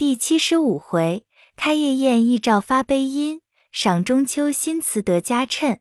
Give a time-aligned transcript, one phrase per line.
[0.00, 1.26] 第七十五回，
[1.56, 5.80] 开业宴一照发悲音，赏中秋新词得佳衬。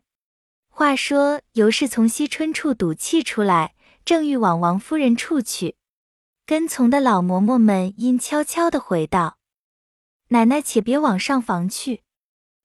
[0.68, 5.78] 话说尤氏从惜春处赌气出来，正欲往王夫人处去，
[6.46, 9.38] 跟从的老嬷嬷们因悄悄的回道
[10.28, 12.04] ：“奶奶且别往上房去，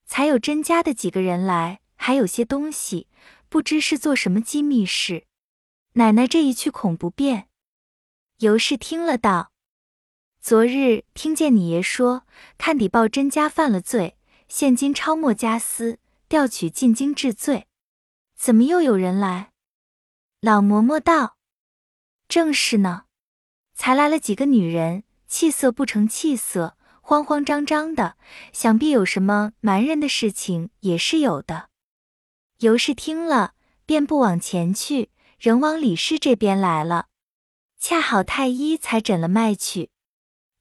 [0.06, 3.06] 才有甄家的几个人来，还有些东西，
[3.48, 5.28] 不知是做什么机密事。
[5.92, 7.46] 奶奶这一去恐不便。”
[8.42, 9.52] 尤氏听了道。
[10.44, 12.26] 昨日听见你爷说，
[12.58, 15.98] 看底报甄家犯了罪，现今抄没家私，
[16.28, 17.66] 调取进京治罪。
[18.36, 19.52] 怎么又有人来？
[20.42, 21.38] 老嬷嬷道
[22.28, 23.04] ：“正是呢，
[23.72, 28.18] 才来了几个女人，气色不成气色，慌慌张张的，
[28.52, 31.70] 想必有什么瞒人的事情，也是有的。”
[32.60, 33.54] 尤氏听了，
[33.86, 37.06] 便不往前去，仍往李氏这边来了。
[37.78, 39.88] 恰好太医才诊了脉去。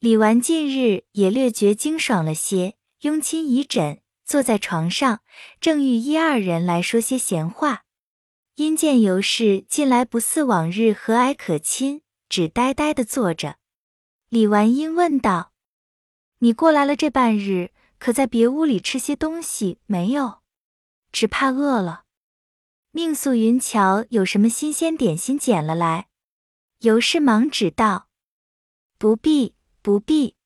[0.03, 5.21] 李纨近日也略觉精爽了些，拥亲已枕，坐在床上，
[5.61, 7.85] 正欲一二人来说些闲话，
[8.55, 13.55] 因见尤氏近来不似往日和蔼可亲，只呆呆的坐着。
[14.27, 15.53] 李纨因问道
[16.39, 20.41] ：“你过来了这半日，可在别屋里吃些东西没有？
[21.13, 22.03] 只怕饿了。
[22.91, 26.09] 命素云瞧有什么新鲜点心捡了来。”
[26.83, 28.09] 尤氏忙指道
[28.99, 30.37] ：“不必。”不必，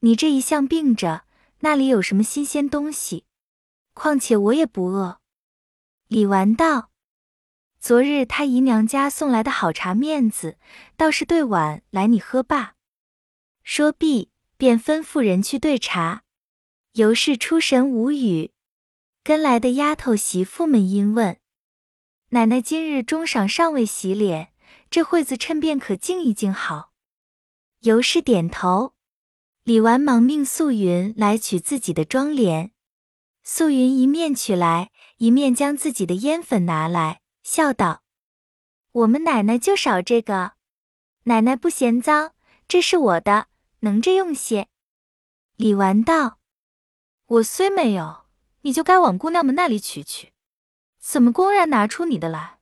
[0.00, 1.24] 你这一向病着，
[1.60, 3.26] 那里有什么新鲜东西？
[3.94, 5.20] 况且我也不饿。
[6.08, 6.90] 李纨道
[7.78, 10.58] ：“昨日他姨娘家送来的好茶面子，
[10.96, 12.74] 倒是对碗来你喝罢。”
[13.62, 16.24] 说毕，便吩咐人去兑茶。
[16.94, 18.50] 尤氏出神无语，
[19.22, 21.38] 跟来的丫头媳妇们因问
[22.30, 24.52] ：“奶奶今日中晌尚未洗脸，
[24.90, 26.90] 这会子趁便可静一静好。”
[27.82, 28.94] 尤氏点头，
[29.64, 32.70] 李纨忙命素云来取自己的妆奁。
[33.42, 38.04] 素云一面取来，一面将自己的烟粉拿来，笑道
[38.92, 40.52] ：“我们奶奶就少这个，
[41.24, 42.34] 奶奶不嫌脏，
[42.68, 43.48] 这是我的，
[43.80, 44.68] 能着用些。”
[45.58, 46.38] 李纨道
[47.26, 48.26] ：“我虽没有，
[48.60, 50.32] 你就该往姑娘们那里取去，
[51.00, 52.60] 怎么公然拿出你的来？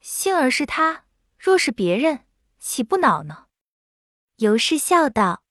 [0.00, 1.04] 幸而是他，
[1.38, 2.20] 若是别人，
[2.58, 3.42] 岂不恼呢？”
[4.38, 5.42] 尤氏笑道：“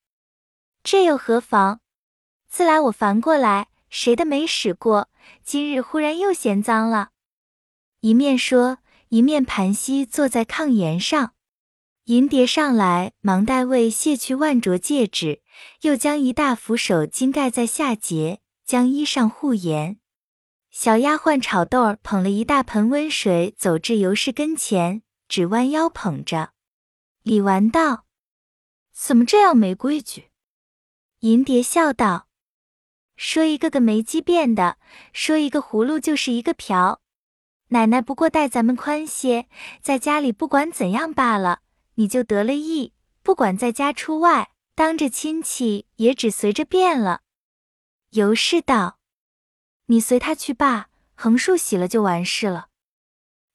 [0.84, 1.80] 这又何妨？
[2.48, 5.10] 自来我烦过来，谁的没使过？
[5.42, 7.10] 今日忽然又嫌脏了。”
[7.98, 11.34] 一面说，一面盘膝坐在炕沿上。
[12.04, 15.42] 银蝶上来，忙代为卸去万镯戒指，
[15.80, 19.98] 又将一大扶手巾盖在下节，将衣裳护严。
[20.70, 26.50] 小丫鬟炒豆儿捧了一大盆温水，走至尤氏跟前，只弯腰捧着。
[27.24, 28.05] 李纨道。
[28.98, 30.30] 怎么这样没规矩？
[31.20, 32.28] 银蝶笑道
[33.14, 34.78] ：“说一个个没机变的，
[35.12, 37.02] 说一个葫芦就是一个瓢。
[37.68, 39.48] 奶奶不过待咱们宽些，
[39.82, 41.60] 在家里不管怎样罢了，
[41.96, 42.94] 你就得了意。
[43.22, 47.20] 不管在家出外，当着亲戚也只随着变了。”
[48.10, 48.98] 尤氏道
[49.86, 52.68] ：“你随他去罢，横竖洗了就完事了。”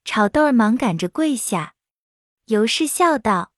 [0.05, 1.73] 炒豆儿忙赶着跪下。
[2.45, 3.50] 尤氏笑道。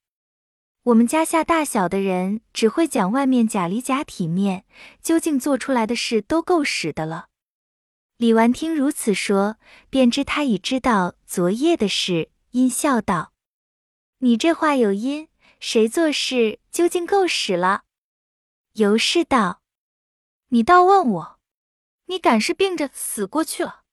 [0.84, 4.66] 我们家下大小的人只会讲外面假里假体面，
[5.02, 7.30] 究竟做出来的事都够使的了。
[8.18, 9.56] 李纨听如此说，
[9.90, 13.32] 便知他已知道昨夜的事，因笑道
[14.20, 15.30] ：“你这话有因，
[15.62, 17.84] 谁做事究竟够使了？”
[18.74, 19.62] 尤氏道
[20.50, 21.40] ：“你倒问我，
[22.08, 23.84] 你敢是病着死过去了？”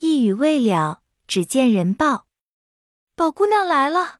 [0.00, 2.26] 一语未了，只见人报
[3.14, 4.17] ：“宝姑娘来了。”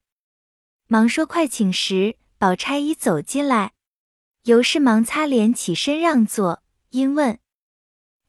[0.90, 3.72] 忙说：“快请时，宝钗已走进来。
[4.44, 7.38] 尤氏忙擦脸起身让座，因问：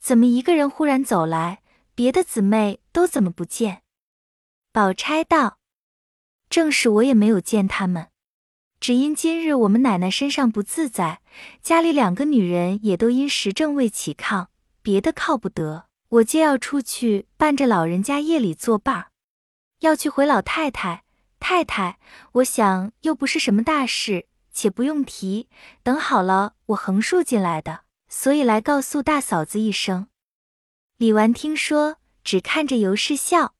[0.01, 1.61] 怎么一个人忽然走来？
[1.95, 3.83] 别的姊妹都怎么不见？
[4.73, 5.59] 宝钗道：
[6.49, 8.09] 正是我也没有见他们，
[8.81, 11.21] 只因今日我们奶奶身上不自在，
[11.61, 14.47] 家里两个女人也都因时政未起炕，
[14.81, 19.11] 别的靠不得，我就要出去伴着老人家夜里作伴儿，
[19.79, 21.05] 要去回老太太。”
[21.39, 21.99] 太太，
[22.33, 25.47] 我想又不是什么大事，且不用提。
[25.81, 30.07] 等好了，我横竖进来的，所以来告诉大嫂子一声。
[30.97, 33.55] 李纨听说，只看着尤氏笑，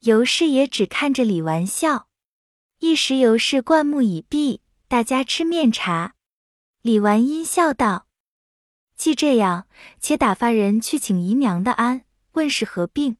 [0.00, 2.08] 尤氏也只看着李纨笑。
[2.80, 6.14] 一时尤氏灌木已毕，大家吃面茶。
[6.82, 8.08] 李纨阴笑道
[8.98, 9.66] ：“既这样，
[10.00, 13.16] 且打发人去请姨娘的安，问是何病。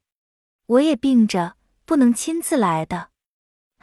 [0.67, 1.57] 我也病着，
[1.87, 3.11] 不能亲自来的。”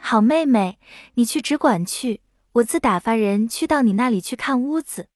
[0.04, 0.80] 好妹妹，
[1.14, 2.22] 你去只管去，
[2.54, 5.08] 我自打发人去到你那里去看屋子。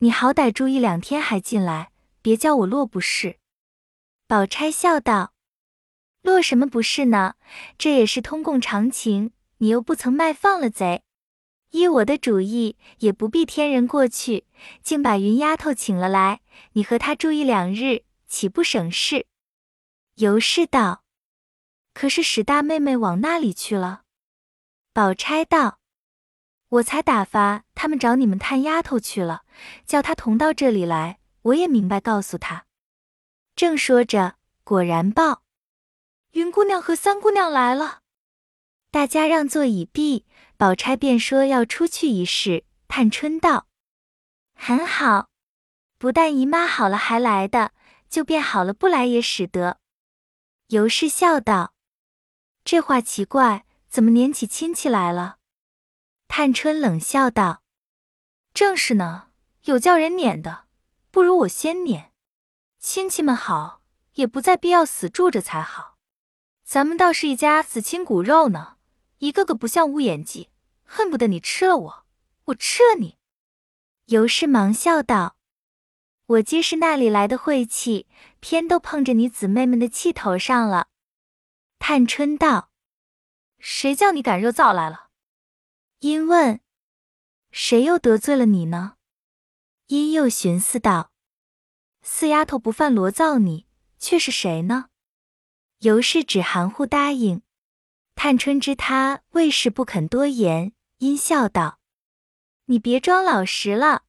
[0.00, 3.38] 你好歹住一两天还进来，别叫我落不是。”
[4.26, 5.32] 宝钗笑道
[6.22, 7.36] ：“落什么不是呢？
[7.78, 9.30] 这也是通共常情。
[9.58, 11.04] 你又不曾卖放了贼。
[11.70, 14.44] 依我的主意，也不必天人过去，
[14.82, 16.40] 竟把云丫头请了来，
[16.72, 19.26] 你和她住一两日，岂不省事？”
[20.16, 21.04] 尤氏道
[21.94, 24.02] ：“可是史大妹妹往那里去了？”
[24.96, 25.78] 宝钗道
[26.80, 29.42] ：“我才打发他们找你们探丫头去了，
[29.84, 31.20] 叫她同到这里来。
[31.42, 32.64] 我也明白告诉她。”
[33.54, 35.42] 正说着，果然报
[36.32, 38.00] ：“云姑娘和三姑娘来了。”
[38.90, 40.24] 大家让座已毕，
[40.56, 42.64] 宝钗便说要出去一试。
[42.88, 43.66] 探春道
[44.56, 45.28] ：“很好，
[45.98, 47.72] 不但姨妈好了还来的，
[48.08, 49.78] 就便好了不来也使得。”
[50.68, 51.74] 尤氏笑道
[52.64, 55.38] ：“这话奇怪，怎么撵起亲戚来了？”
[56.28, 57.62] 探春冷笑道
[58.52, 59.28] ：“正是呢，
[59.62, 60.66] 有叫人撵的，
[61.10, 62.12] 不如我先撵。
[62.78, 63.82] 亲戚们好，
[64.14, 65.96] 也不再必要死住着才好。
[66.64, 68.76] 咱们倒是一家死亲骨肉呢，
[69.18, 70.50] 一个个不像乌眼鸡，
[70.84, 72.06] 恨不得你吃了我，
[72.46, 73.18] 我吃了你。”
[74.06, 75.36] 尤氏忙笑道。
[76.26, 78.08] 我皆是那里来的晦气，
[78.40, 80.88] 偏都碰着你姊妹们的气头上了。
[81.78, 82.70] 探春道
[83.68, 85.08] ：“谁叫你赶热灶来了？”
[85.98, 86.60] 因问
[87.50, 88.94] ：“谁又得罪了你呢？”
[89.88, 91.10] 因又寻思道
[92.00, 93.66] ：“四丫头不犯罗灶你，
[93.98, 94.86] 却是谁呢？”
[95.80, 97.42] 尤氏只含糊答应。
[98.14, 101.80] 探春知他为事不肯多言，因笑道
[102.66, 104.04] ：“你别装老实了，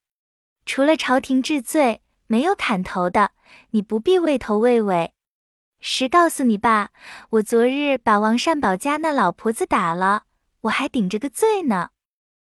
[0.68, 3.32] 除了朝廷治罪。”没有砍头的，
[3.70, 5.14] 你不必畏头畏尾。
[5.80, 6.90] 实告诉你吧，
[7.32, 10.24] 我昨日把王善保家那老婆子打了，
[10.62, 11.92] 我还顶着个罪呢。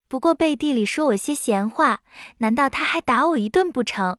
[0.08, 2.02] 不过背地里说我些闲话，
[2.38, 4.18] 难道他还打我一顿不成？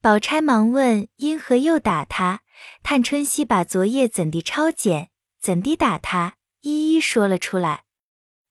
[0.00, 2.40] 宝钗忙问因何又打他？
[2.82, 5.10] 探春熙把昨夜怎地抄检，
[5.40, 7.84] 怎地打他，一一说了出来。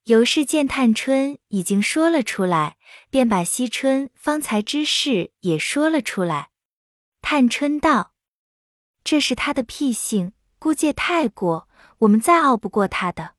[0.04, 2.78] 尤氏见探春已经说了出来，
[3.10, 6.50] 便把惜春方才之事也说了出来。
[7.22, 8.14] 探春道
[9.06, 11.70] ：“这是他的癖性，姑借太过，
[12.00, 13.36] 我们再拗不过他的。”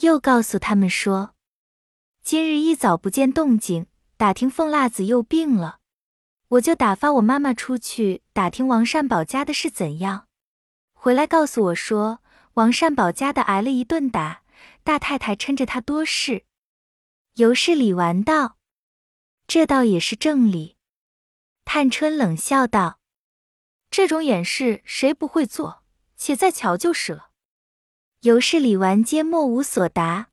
[0.00, 1.34] 又告诉他们说
[2.24, 5.80] ：“今日一早不见动静，打听凤辣子又病了，
[6.48, 10.28] 我就打发我妈妈出去打听王善保家的是怎样，
[10.94, 12.22] 回来告诉我说，
[12.54, 14.42] 王善保家的挨了一顿打。”
[14.82, 16.46] 大太太趁着他多事，
[17.34, 18.56] 尤氏理完道
[19.46, 20.78] ：“这倒也是正理。”
[21.66, 22.97] 探春冷笑道
[23.90, 25.82] ：“这种掩饰谁不会做？
[26.16, 27.30] 且再瞧就是了。”
[28.22, 30.28] 尤氏李纨，皆莫无所答。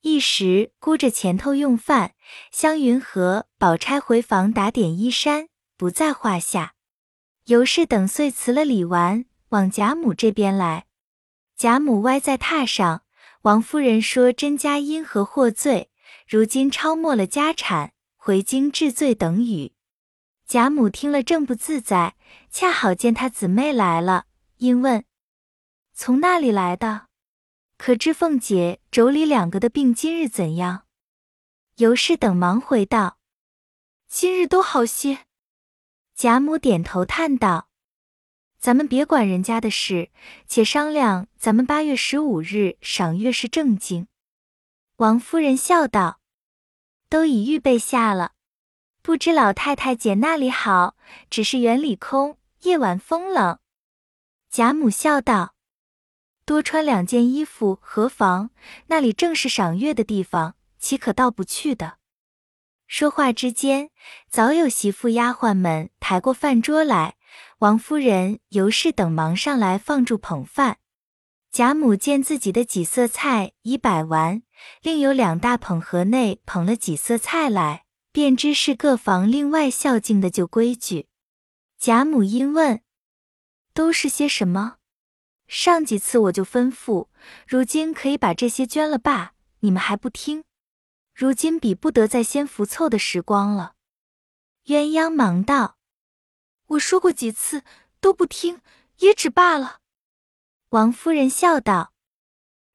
[0.00, 2.14] 一时顾着前头用饭，
[2.50, 6.74] 湘云和宝钗回房打点衣衫，不在话下。
[7.44, 10.86] 尤氏等遂辞了李纨，往贾母这边来。
[11.56, 13.02] 贾母歪在榻上。
[13.42, 15.90] 王夫人说：“甄家因何获罪？
[16.28, 19.72] 如今抄没了家产，回京治罪等语。”
[20.50, 22.16] 贾母听了正不自在，
[22.50, 24.26] 恰好见她姊妹来了，
[24.56, 25.04] 因问
[25.94, 27.06] ：“从那里来的？
[27.78, 30.86] 可知凤姐、妯娌两个的病今日怎样？”
[31.78, 33.20] 尤氏等忙回道
[34.10, 35.26] ：“今日都好些。”
[36.16, 37.68] 贾母点头叹道。
[38.58, 40.10] 咱们别管人家的事，
[40.48, 44.08] 且商量咱们八月十五日赏月是正经。
[44.96, 46.20] 王夫人笑道
[47.08, 48.32] ：“都已预备下了，
[49.02, 50.96] 不知老太太姐那里好？
[51.30, 53.58] 只是园里空，夜晚风冷。”
[54.50, 55.54] 贾母笑道
[56.44, 58.50] ：“多穿两件衣服何妨？
[58.86, 61.98] 那里正是赏月的地方，岂可到不去的？”
[62.86, 63.90] 说话之间，
[64.28, 67.14] 早有媳妇丫鬟们抬过饭桌来。
[67.60, 70.78] 王夫人、尤氏等忙上来放住捧饭。
[71.52, 74.42] 贾母见自己的几色菜已摆完，
[74.82, 81.06] 另有两大捧盒内捧了几色菜来，便知是各房另外孝敬的旧规矩。
[81.78, 82.82] 贾母因问
[83.72, 84.78] ：“都是些什么？
[85.46, 87.08] 上几次我就吩咐，
[87.46, 90.44] 如今可以把这些捐了罢，你们还不听？
[91.14, 93.74] 如今比不得再先福凑的时光了。”
[94.66, 95.78] 鸳鸯忙道。
[96.66, 97.64] 我说过几次
[98.00, 98.60] 都不听，
[98.98, 99.80] 也只罢了。
[100.68, 101.92] 王夫人笑道：“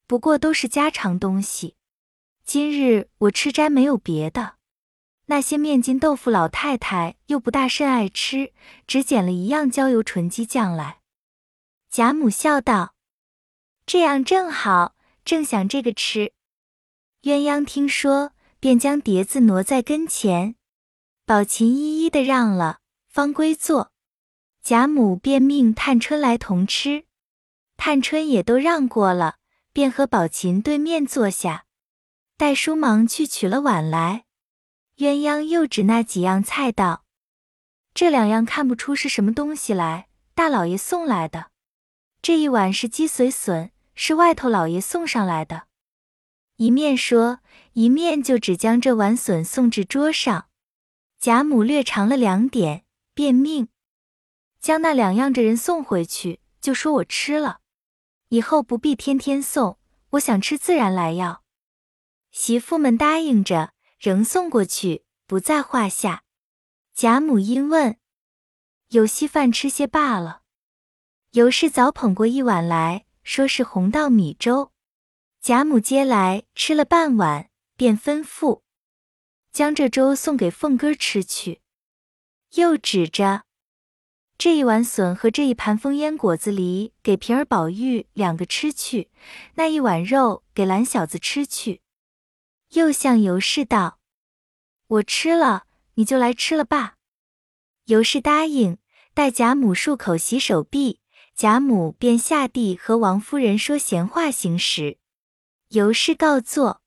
[0.07, 1.75] 不过都是家常东西。
[2.43, 4.54] 今日我吃斋没有别的，
[5.27, 8.53] 那些面筋豆腐老太太又不大甚爱吃，
[8.86, 11.00] 只捡了一样焦油纯鸡酱来。”
[11.89, 12.94] 贾母笑道
[13.88, 16.34] ：“这样正好，正想这个吃。”
[17.24, 20.55] 鸳鸯听说，便将碟子挪在跟前。
[21.25, 23.91] 宝琴一一的让了，方归坐。
[24.62, 27.05] 贾母便命探春来同吃，
[27.77, 29.38] 探春也都让过了，
[29.74, 31.65] 便和宝琴对面坐下。
[32.38, 34.25] 黛叔忙去取了碗来，
[34.97, 37.03] 鸳鸯又指那几样菜道
[37.93, 41.51] ：“这两样看不出是什么东西来，大老爷送来的。
[42.21, 45.67] 这一碗是鸡髓笋，是外头老爷送上来的。”
[46.55, 47.39] 一面说，
[47.73, 50.47] 一面就只将这碗笋送至桌上。
[51.19, 53.67] 贾母略尝了两点，便命
[54.61, 57.59] 将那两样着人送回去，就说我吃了，
[58.29, 59.77] 以后不必天天送，
[60.11, 61.43] 我想吃自然来要。
[62.31, 63.73] 媳妇们答应着，
[64.05, 66.21] 仍送过去，不在话下。
[66.93, 67.97] 贾母因问
[68.89, 70.43] ：“有稀饭吃些罢了。”
[71.33, 74.71] 尤氏早捧过一碗来说是红稻米粥。
[75.41, 78.62] 贾母接来吃了半碗，便吩咐
[79.51, 81.62] 将这粥送给凤哥吃去。
[82.53, 83.45] 又指着
[84.38, 89.09] 这一碗笋和这一盘风烟果子梨给平儿、宝玉两个吃去，
[89.55, 91.81] 那一碗肉给懒小子吃去。
[92.75, 94.00] 又向尤氏道
[94.88, 96.98] ：“我吃了，你就来吃了吧。”
[97.86, 98.77] 尤氏答应，
[99.13, 101.00] 待贾母漱口洗手毕，
[101.34, 105.00] 贾母便下地和王夫人说闲话行时。
[105.70, 106.82] 尤氏告坐，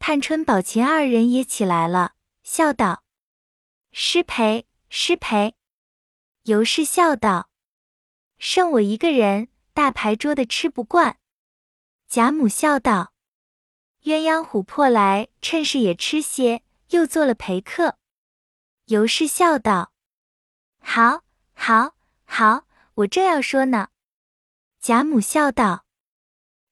[0.00, 3.04] 探春、宝琴二人也起来了，笑道
[3.92, 5.54] ：“失陪，失陪。”
[6.42, 7.48] 尤氏笑道
[8.38, 11.18] ：“剩我一个人，大牌桌的吃不惯。”
[12.08, 13.11] 贾母笑道
[14.04, 17.98] ：“鸳鸯琥珀来，趁势也吃些，又做了陪客。”
[18.86, 19.92] 尤氏笑道
[20.82, 21.22] ：“好，
[21.54, 21.94] 好，
[22.24, 23.88] 好，我正要说呢。”
[24.80, 25.84] 贾母笑道。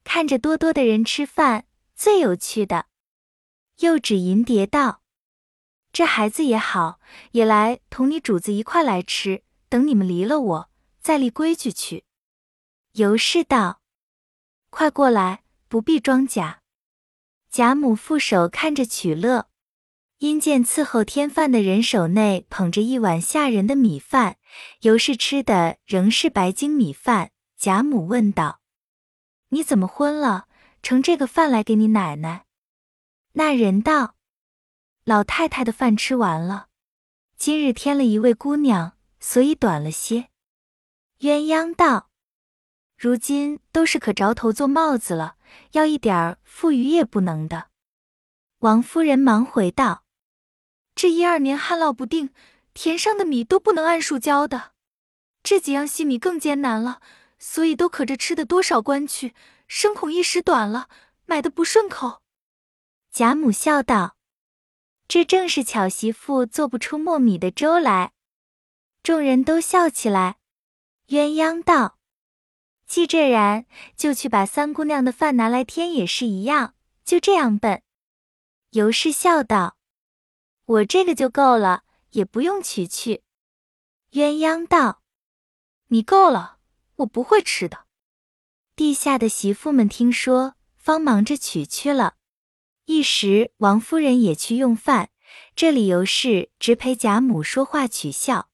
[0.02, 2.87] 看着多多的人吃饭最有趣的，
[3.78, 5.02] 又指银蝶道
[5.92, 6.99] ：“这孩子也好，
[7.32, 9.44] 也来同你主子一块来吃。
[9.68, 10.70] 等你们离了我，
[11.00, 12.04] 再立规矩去。”
[12.94, 13.82] 尤氏道
[14.70, 16.59] ：“快过来，不必装假。”
[17.50, 19.49] 贾母负手看着取乐，
[20.19, 24.37] 因见伺候添饭的人手内捧着一碗下人的米饭，
[24.83, 27.33] 尤氏吃的仍是白精米饭。
[27.57, 28.61] 贾母问道。
[29.49, 30.47] 你怎么昏了？
[30.80, 32.47] 盛这个饭来给你奶奶。
[33.33, 34.14] 那人道
[35.04, 36.69] ：“老太太的饭吃完了，
[37.37, 40.28] 今日添了一位姑娘，所以短了些。”
[41.19, 42.11] 鸳鸯道
[42.97, 45.35] ：“如今都是可着头做帽子了，
[45.73, 47.69] 要一点儿富余也不能的。”
[48.61, 50.04] 王夫人忙回道
[50.95, 52.30] ：“这一二年旱涝不定，
[52.75, 54.73] 田上的米都不能按数交的，
[55.42, 57.00] 这几样细米更艰难了。”
[57.42, 59.35] 所以都可着吃的多少关去，
[59.66, 60.90] 生恐一时短了，
[61.25, 62.21] 买的不顺口。
[63.11, 64.19] 贾母笑道
[65.09, 68.12] ：“这正是巧媳妇做不出糯米的粥来。”
[69.02, 70.37] 众人都笑起来。
[71.09, 71.97] 鸳鸯道
[72.90, 73.66] ：“既这然，
[73.97, 77.85] 就去把三姑娘的饭拿来添也是一样，就这样笨。”
[78.70, 79.76] 尤氏笑道
[80.66, 83.23] ：“我这个就够了，也不用取去。”
[84.11, 85.02] 鸳鸯道
[85.87, 86.56] ：“你够了。”
[87.00, 87.87] 我不会吃的。
[88.75, 92.16] 地下的媳妇们听说，方忙着取去了。
[92.87, 95.11] 一时王夫人也去用饭，
[95.54, 98.50] 这里尤氏直陪贾母说话取笑。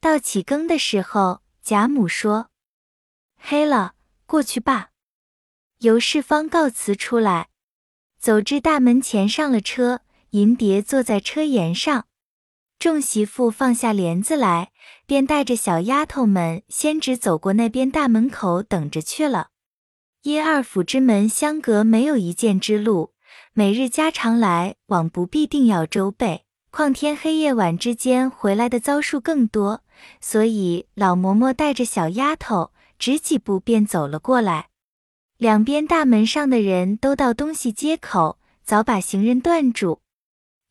[0.00, 2.49] 到起更的时候，贾母说
[3.40, 3.94] ：“黑了，
[4.26, 4.90] 过去罢。”
[5.80, 7.48] 尤氏方告辞出来，
[8.18, 12.06] 走至大门前上了车，银蝶坐在车沿上。
[12.78, 14.70] 众媳妇放下帘子来，
[15.06, 19.48] 便带着小丫头们先只走过那边大门口等着去了。
[20.22, 23.14] 因二府之门相隔没有一箭之路，
[23.54, 29.82] 每日家常来往不必定要周备，况天黑夜晚之间回来的遭数更多，
[30.20, 34.68] 所以老嬷嬷带着小丫头，只几步便走了过来。
[35.38, 40.02] 两边大门上的人都到东西街口，早把行人断住。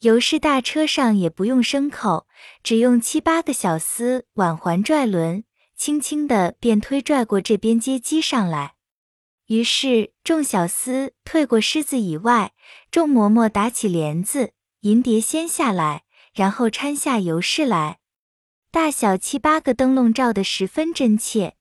[0.01, 2.27] 尤氏大车上也不用牲口，
[2.63, 5.43] 只用七八个小厮挽环拽轮，
[5.75, 8.75] 轻轻的便推拽过这边街机上来。
[9.47, 12.53] 于是众小厮退过狮子以外，
[12.91, 17.97] 众嬷嬷打起帘子，银蝶先下来，然后搀下尤氏来。
[18.71, 21.55] 大小七八个灯笼照得十分真切。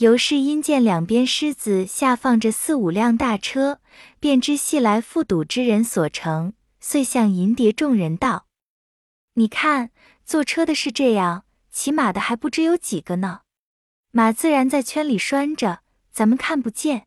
[0.00, 3.80] 尤氏因见两边狮子下放着四五辆大车，
[4.18, 6.54] 便知系来赴赌之人所乘。
[6.80, 8.46] 遂向银蝶众人道
[9.36, 9.90] ：“你看，
[10.24, 13.40] 坐车的是这样，骑马的还不知有几个呢。
[14.10, 15.80] 马自然在圈里拴着，
[16.10, 17.06] 咱们看不见，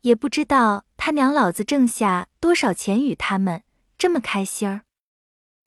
[0.00, 3.62] 也不知道他娘老子挣下多少钱与他们，
[3.96, 4.82] 这么开心儿。”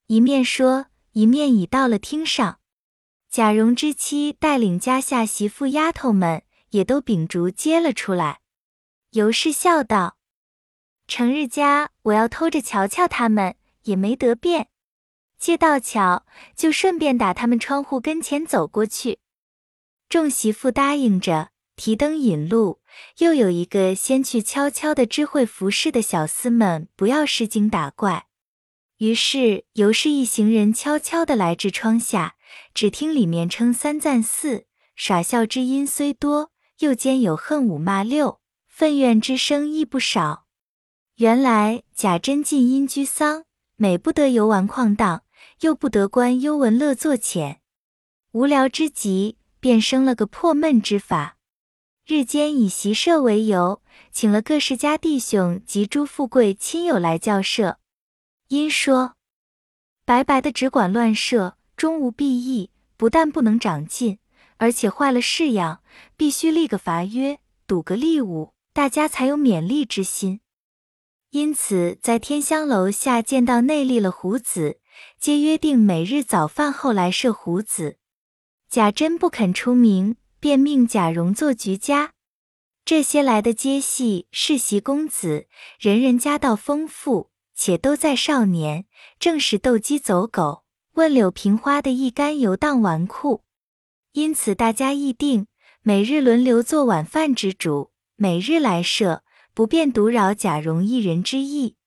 [0.08, 2.60] 一面说，一面已到了厅上。
[3.30, 8.40] 贾蓉之妻带领家下媳妇丫头们也都秉烛接了出来。
[9.12, 10.18] 尤氏笑道
[11.08, 14.70] ：“成日家我要偷着瞧瞧他们，也没得便。
[15.38, 19.20] 接到巧，就顺便打他们窗户跟前走过去。”
[20.10, 22.82] 众媳妇答应着，提灯引路。
[23.20, 28.28] 又有一个先去悄悄的知会服侍的小厮们，不要失惊打怪。
[28.98, 32.36] 于是尤氏一行人悄悄的来至窗下。
[32.74, 40.46] 只听里面称三赞四，耍笑之音虽多，又兼有恨五骂六，愤怨之声亦不少。
[41.16, 43.46] 原来贾珍进因居丧，
[43.76, 45.24] 每不得游玩旷荡，
[45.62, 47.62] 又不得观幽闻乐作浅，
[48.32, 51.38] 无聊之极，便生了个破闷之法。
[52.06, 53.82] 日间以习射为由，
[54.12, 57.78] 请了各世家弟兄及诸富贵亲友来教射。
[58.48, 59.14] 因说
[60.06, 61.56] 白白的只管乱射。
[61.76, 64.20] 终无裨益，不但不能长进，
[64.60, 65.82] 而且坏了式样。
[66.16, 70.42] 必须立个罚约，赌个利物，大家才有勉励之心。
[71.32, 74.80] 因此，在天香楼下见到内立了胡子，
[75.20, 77.98] 皆约定每日早饭后来设胡子。
[78.70, 82.14] 贾珍不肯出名，便命贾蓉做局家。
[82.84, 85.48] 这些来的接戏世袭公子，
[85.80, 88.86] 人人家道丰富，且都在少年，
[89.20, 90.64] 正是斗鸡走狗。
[90.94, 93.42] 问柳平花的一干游荡纨绔，
[94.20, 95.48] 因此大家议定，
[95.82, 99.24] 每日轮流做晚饭之主，每日来设，
[99.54, 101.78] 不便独扰贾蓉一人之意。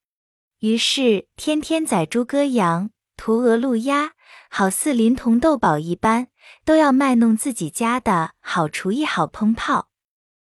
[0.60, 4.12] 于是天天宰猪割羊，屠鹅鹿鸭，
[4.48, 6.28] 好似临潼斗宝一般，
[6.64, 9.90] 都要卖弄自己家的好厨艺、好烹炮。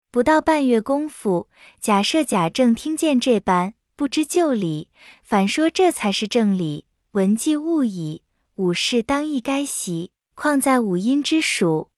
[0.09, 1.49] 不到半月功夫，
[1.81, 4.87] 贾赦、贾政听见这般，不知就理，
[5.21, 8.23] 反说这才是正理，闻记勿已。
[8.55, 11.89] 武士当亦该习，况在五阴之属。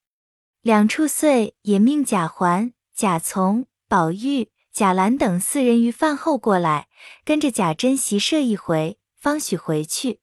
[0.61, 6.87] 两处岁也命贾环、贾从、宝玉、贾兰等四人于饭后过来，
[7.23, 10.19] 跟着贾珍习射一回，方许回去。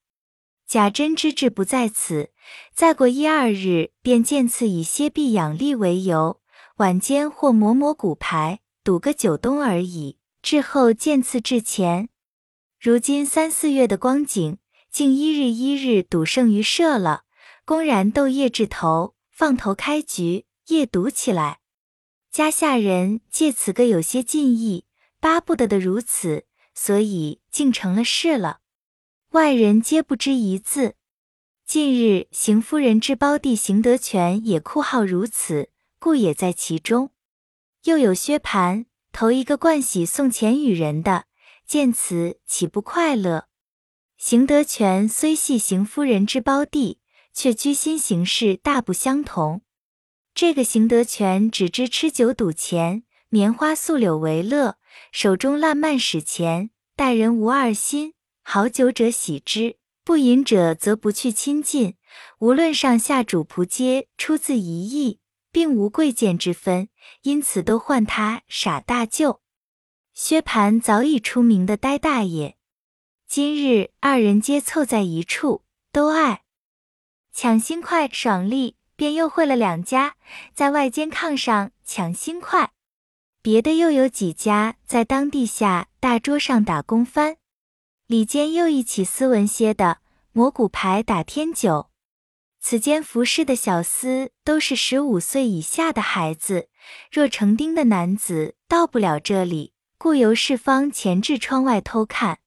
[0.67, 2.31] 贾珍之志不在此，
[2.75, 6.41] 再过一二日，便见次以歇臂养力为由，
[6.79, 10.19] 晚间或磨磨骨牌，赌个九东而已。
[10.43, 12.09] 至后见次至前，
[12.81, 14.59] 如今三四月的光景。
[14.91, 17.23] 竟一日一日赌胜于社了，
[17.65, 21.61] 公然斗夜至头，放头开局，夜赌起来。
[22.31, 24.87] 家下人借此个有些近意，
[25.21, 28.61] 巴不得的如此，所以竟成了事了。
[29.31, 30.97] 外人皆不知一字。
[31.65, 37.11] 近日邢夫人之胞弟邢德全也酷好如此，故也在其中。
[37.85, 41.27] 又有薛蟠投一个惯喜送钱与人的，
[41.67, 43.47] 见此岂不快乐？
[44.19, 46.99] 邢德全虽系邢夫人之胞弟，
[47.33, 49.63] 却居心行事大不相同。
[50.35, 54.79] 这个邢德全只知吃酒赌钱，棉花素柳为乐，
[55.11, 58.15] 手中烂漫使钱，待人无二心。
[58.43, 61.97] 好酒者喜之，不饮者则不去亲近。
[62.39, 66.89] 无论上下主仆皆出自一意，并无贵贱之分，
[67.23, 69.41] 因此都唤他傻大舅。
[70.13, 72.57] 薛蟠早已出名的呆大爷。
[73.27, 76.42] 今日二人皆凑在一处，都爱
[77.35, 80.17] 抢新快爽利，便又会了两家，
[80.55, 82.73] 在外间炕上抢新快。
[83.41, 87.39] 别的又有几家在当地下大桌上打工翻，
[88.07, 89.99] 里间又一起斯文些的
[90.33, 91.89] 磨骨牌打天九。
[92.61, 96.69] 此间服侍的小厮都是十五岁以下的孩子，
[97.11, 102.39] 若成丁的男子到不了这里，故由世方前至窗外偷看。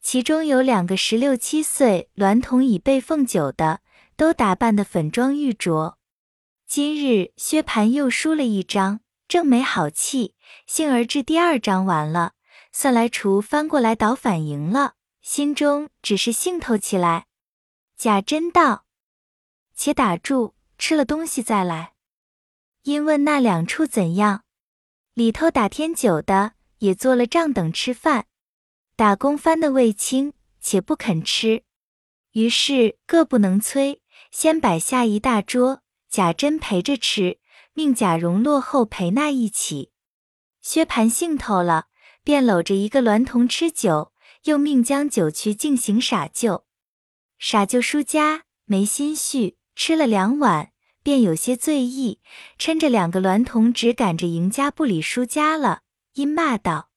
[0.00, 3.81] 其中有两个十六七岁娈童已被奉酒的，
[4.22, 5.96] 都打扮得粉妆玉琢。
[6.64, 12.34] 今日薛蟠又输了一张，正没好气，幸而至第二张完了，
[12.70, 17.26] 算来厨翻过来倒反赢了，心中只是兴头起来。
[17.96, 18.84] 贾珍道
[19.74, 21.94] ：“且打住，吃了东西再来。”
[22.82, 24.44] 因问那两处怎样，
[25.14, 28.26] 里头打天酒的也做了账等吃饭。
[28.94, 31.64] 打工番的卫青，且不肯吃，
[32.30, 34.00] 于是各不能催，
[34.32, 37.38] 先摆下一大桌，贾珍陪着吃，
[37.74, 39.92] 命贾蓉落后陪那一起。
[40.62, 41.88] 薛蟠兴头了，
[42.24, 44.14] 便搂着一个娈童吃酒，
[44.44, 46.64] 又命将酒去进行傻舅。
[47.38, 52.20] 傻舅输家没心绪，吃了两碗，便有些醉意，
[52.56, 55.82] 趁着两个娈童只赶着赢家不理输家了，
[56.14, 56.90] 因骂道：“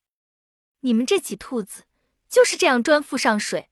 [0.81, 1.83] 你们这几兔子！”
[2.29, 3.69] 就是这样专附上水，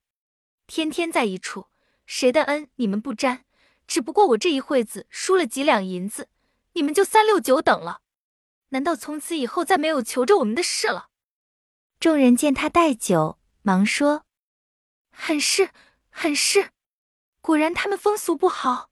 [0.68, 1.68] 天天在一处，
[2.06, 3.46] 谁的恩你们不沾？
[3.88, 6.30] 只不过我这一会子输了几两银子，
[6.74, 8.02] 你们就三六九等了。
[8.70, 11.10] 难道从此以后再没有求着我们的事了？
[12.00, 14.26] 众人见他带酒，忙说
[15.12, 15.70] ：“很是，
[16.10, 16.72] 很是。
[17.40, 18.90] 果然他们风俗不好。”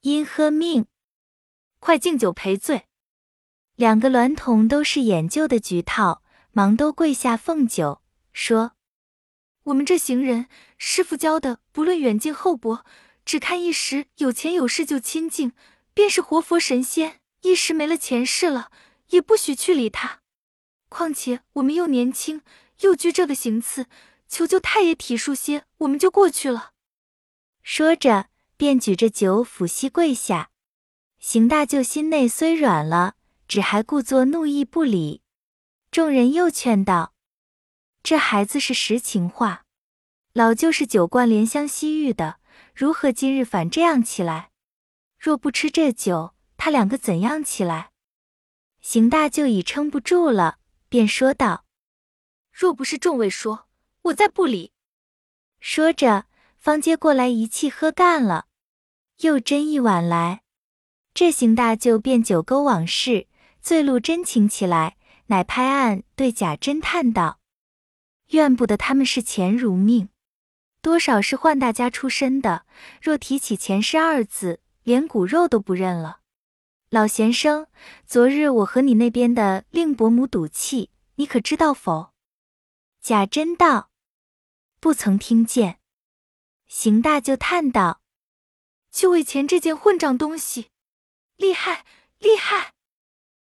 [0.00, 0.86] 因喝命，
[1.78, 2.86] 快敬酒赔罪。
[3.74, 8.00] 两个娈童都是演旧的局套，忙都跪下奉酒，
[8.32, 8.72] 说
[9.64, 12.86] ：“我们这行人，师傅教的，不论远近厚薄，
[13.26, 15.52] 只看一时有钱有势就亲近，
[15.92, 18.70] 便是活佛神仙；一时没了钱势了。”
[19.10, 20.20] 也不许去理他。
[20.88, 22.42] 况且我们又年轻，
[22.80, 23.86] 又居这个行次，
[24.28, 26.72] 求求太爷体恤些，我们就过去了。
[27.62, 30.50] 说着，便举着酒抚膝跪下。
[31.20, 33.14] 邢大舅心内虽软了，
[33.46, 35.22] 只还故作怒意不理。
[35.92, 37.14] 众人又劝道
[38.02, 39.66] ：“这孩子是实情话，
[40.32, 42.40] 老舅是酒惯怜香惜玉的，
[42.78, 44.50] 如何今日反这样起来？
[45.18, 47.92] 若不吃这酒，他两个怎样起来？”
[48.82, 50.58] 邢大舅已撑不住了，
[50.90, 51.64] 便说道
[52.52, 53.66] ：“若不是众位说，
[54.02, 54.74] 我再不理。”
[55.58, 56.26] 说着，
[56.58, 58.44] 方接过来一气喝干了，
[59.20, 60.42] 又斟一碗来。
[61.14, 63.26] 这邢大舅便酒勾往事，
[63.62, 67.40] 醉露真情起来，乃拍案对贾珍叹道
[68.32, 70.10] ：“怨不得他们视钱如命，
[70.86, 72.64] 多少是宦大家出身的，
[73.02, 76.20] 若提起前世二字，连骨肉都不认了。”
[76.90, 77.66] 老先生，
[78.06, 82.14] 昨日我和你那边的令伯母赌气，你可知道否？
[83.02, 83.90] 贾珍道
[84.78, 85.80] ：“不曾听见。”
[86.68, 88.00] 邢大就叹道
[88.92, 90.68] ：“就为钱这件混账东西，
[91.36, 91.84] 厉害
[92.20, 92.74] 厉害！”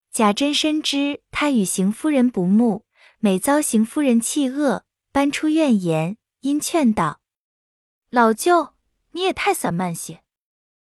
[0.10, 2.86] 贾珍深知他与邢夫人不睦，
[3.20, 7.20] 每遭邢夫人气恶，搬出怨言，因劝道
[8.10, 8.74] ：“老舅，
[9.12, 10.24] 你也太散漫些，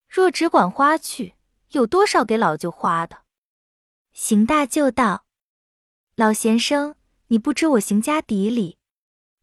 [0.07, 1.36] 若只管花去。”
[1.73, 3.23] 有多少给老舅花的？
[4.12, 5.25] 邢大舅道
[6.15, 6.93] ：“老先生，
[7.29, 8.77] 你不知我邢家底里。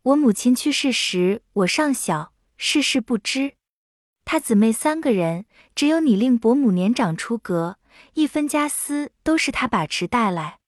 [0.03, 3.57] 我母亲去世时，我尚小，世事不知。
[4.25, 7.79] 他姊妹三个人，只有你令伯母年长出阁，
[8.15, 10.61] 一分家私都是他把持带来。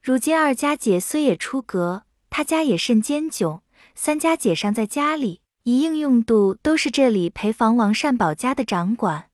[0.00, 3.60] 如今二家姐虽也出阁，他家也甚艰窘。
[3.94, 9.30] 三家姐尚在家里，一应用度都是这里陪房王善保家的掌管。”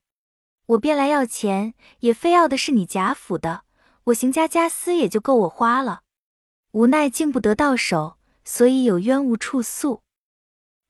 [0.67, 3.63] 我便来要钱，也非要的是你贾府的，
[4.05, 6.03] 我邢家家私也就够我花了。
[6.71, 10.03] 无奈竟不得到手，所以有冤无处诉。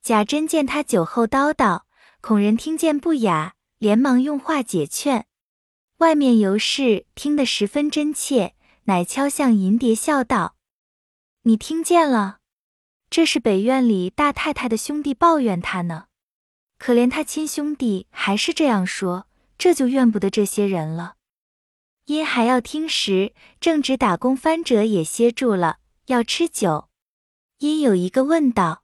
[0.03, 1.81] 贾珍见他酒后叨叨，
[2.21, 5.25] 恐人听见不雅，连忙用话解劝。
[5.97, 10.55] 外面尤氏听得十分真切，乃敲向银蝶笑道
[11.43, 12.40] ：“你听见了？
[13.11, 16.05] 这是北院里大太太的兄弟抱怨他呢。
[16.79, 19.27] 可怜他亲兄弟还是这样说。”
[19.61, 21.17] 这就怨不得这些人了。
[22.05, 26.89] 因还要听时，正值打工翻者也歇住了，要吃酒。
[27.59, 28.81] 因有一个问道：“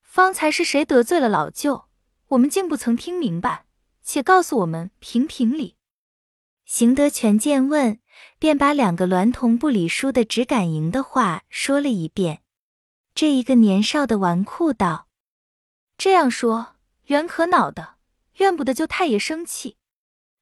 [0.00, 1.88] 方才是谁得罪了老舅？
[2.28, 3.66] 我们竟不曾听明白，
[4.02, 5.76] 且告诉我们评评理。”
[6.64, 7.98] 邢德全见问，
[8.38, 12.41] 便把两个娈童不理书的只敢赢的话说了一遍。
[13.14, 15.08] 这一个年少的纨绔道
[15.98, 17.96] ：“这样说，袁可恼的，
[18.38, 19.76] 怨不得舅太爷生气。”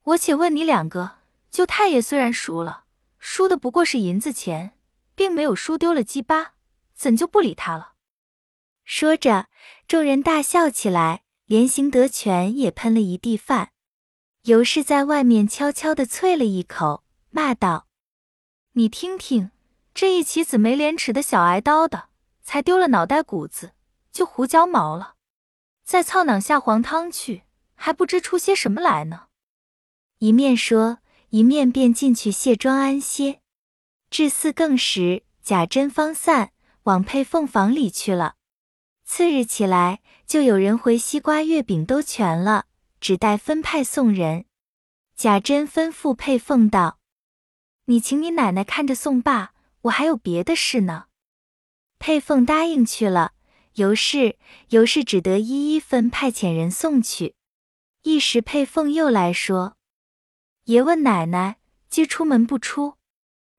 [0.05, 1.19] 我且问你两个，
[1.51, 2.85] 舅太爷虽然输了，
[3.19, 4.73] 输的不过是银子钱，
[5.15, 6.55] 并没有输丢了鸡巴，
[6.95, 7.93] 怎就不理他了？
[8.85, 9.49] 说着，
[9.87, 13.73] 众人大笑起来，连邢德全也喷了一地饭。
[14.45, 17.89] 尤氏在外面悄悄地啐了一口，骂道
[18.73, 19.51] ：“你听听，
[19.93, 22.09] 这一起子没廉耻的小挨刀的，
[22.51, 23.75] 才丢了脑袋骨子，
[24.11, 25.15] 就胡椒毛了，
[25.85, 27.45] 再操囊下黄汤去，
[27.77, 29.29] 还不知出些什么来呢。”
[30.19, 33.41] 一面说，一面便进去卸妆安歇。
[34.11, 36.51] 至四更时，贾珍方散，
[36.83, 38.35] 往配凤房里去了。
[39.05, 42.65] 次日起来，就有人回西瓜月饼都全了，
[43.01, 44.47] 只待分派送人。
[45.15, 46.99] 贾珍吩咐配凤道
[47.87, 51.05] ：“你请你奶奶看着送罢，我还有别的事呢。”
[52.01, 53.35] 佩凤答应去了。
[53.75, 54.39] 尤氏，
[54.71, 57.37] 尤氏只得一一分派遣人送去。
[58.03, 59.77] 一时佩凤又来说。
[60.65, 61.61] 爷问奶奶
[61.91, 62.97] ：“皆出门不出？”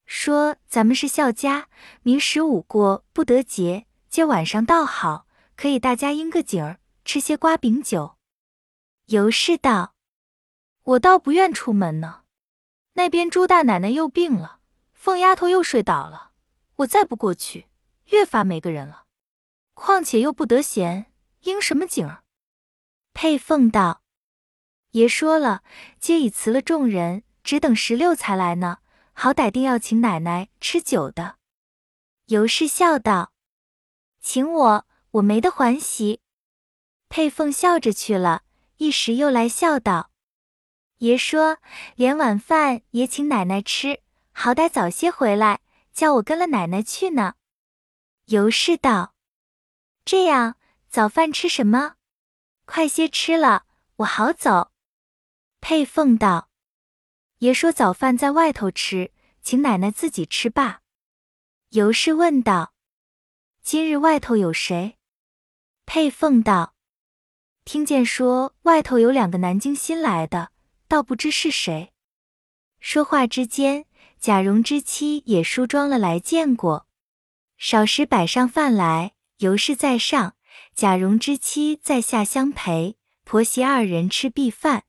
[0.06, 1.70] 说：“咱们是孝家，
[2.02, 8.18] 明十五过不得节，今晚上倒好，可以大家应个景儿，吃些瓜饼酒。”
[9.08, 9.94] 尤氏道
[10.84, 12.24] ：“我倒不愿出门呢。
[12.94, 14.60] 那边朱大奶奶又病了，
[14.94, 16.32] 凤丫头又睡倒了，
[16.78, 17.68] 我再不过去，
[18.12, 19.06] 越发没个人了。
[19.74, 22.24] 况且又不得闲，应什么景儿？”
[23.14, 24.04] 佩凤道
[24.92, 25.64] ：“爷说了，
[26.00, 28.78] 皆已辞了众人，只等十六才来呢。
[29.14, 31.36] 好歹定要请奶奶吃酒的。”
[32.28, 33.34] 尤氏笑道
[34.22, 36.22] ：“请我，我没得还席。”
[37.10, 38.44] 佩凤笑着去了，
[38.78, 40.12] 一时又来笑道
[41.00, 41.58] ：“爷说
[41.96, 45.60] 连晚饭也请奶奶吃，好歹早些回来，
[45.92, 47.34] 叫我跟了奶奶去呢。”
[48.32, 49.14] 尤氏道
[50.06, 50.56] ：“这样，
[50.88, 51.96] 早饭吃什么？
[52.64, 53.66] 快些吃了，
[53.98, 54.72] 我好走。”
[55.60, 56.50] 佩凤道
[57.40, 60.80] ：“爷说早饭在外头吃，请奶奶自己吃罢。”
[61.72, 62.74] 尤氏问道
[63.62, 64.98] ：“今日外头有谁？”
[65.86, 66.74] 佩凤道
[67.66, 70.54] ：“听见说外头有两个南京新来的，
[70.88, 71.92] 倒不知是谁。”
[72.80, 73.86] 说话之间，
[74.22, 76.88] 贾蓉之妻也梳妆了来见过。
[77.64, 80.34] 少时摆上饭来，尤氏在上，
[80.74, 84.86] 贾蓉之妻在下相陪，婆媳二人吃毕饭。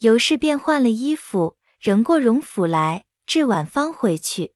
[0.00, 4.54] 尤氏便换了衣服，仍过荣府来，至晚方回去。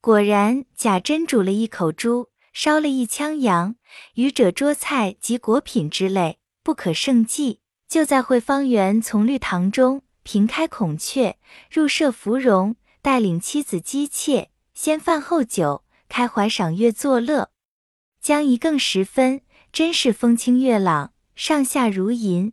[0.00, 3.76] 果然，贾珍煮了一口猪，烧了一腔羊，
[4.14, 7.60] 余者桌菜及果品之类，不可胜计。
[7.90, 11.36] 就在惠芳园从绿堂中平开孔雀，
[11.70, 15.84] 入设芙蓉，带领妻子姬妾，先饭后酒。
[16.10, 17.52] 开怀赏月作乐，
[18.20, 19.42] 将一更时分，
[19.72, 22.52] 真是风清月朗，上下如银。